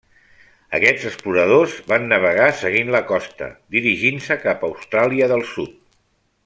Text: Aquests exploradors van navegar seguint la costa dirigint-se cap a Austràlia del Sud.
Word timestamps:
Aquests 0.77 1.03
exploradors 1.09 1.75
van 1.91 2.07
navegar 2.15 2.47
seguint 2.63 2.91
la 2.97 3.03
costa 3.13 3.53
dirigint-se 3.79 4.43
cap 4.47 4.65
a 4.65 4.71
Austràlia 4.73 5.33
del 5.35 5.49
Sud. 5.55 5.79